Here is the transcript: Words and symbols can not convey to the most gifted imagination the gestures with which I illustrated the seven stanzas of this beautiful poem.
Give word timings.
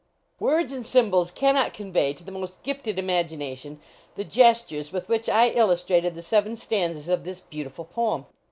Words 0.39 0.73
and 0.73 0.83
symbols 0.83 1.29
can 1.29 1.53
not 1.53 1.75
convey 1.75 2.11
to 2.13 2.23
the 2.23 2.31
most 2.31 2.63
gifted 2.63 2.97
imagination 2.97 3.79
the 4.15 4.23
gestures 4.23 4.91
with 4.91 5.07
which 5.07 5.29
I 5.29 5.49
illustrated 5.49 6.15
the 6.15 6.23
seven 6.23 6.55
stanzas 6.55 7.07
of 7.07 7.23
this 7.23 7.41
beautiful 7.41 7.85
poem. 7.85 8.25